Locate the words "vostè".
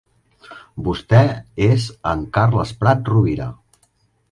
0.87-1.19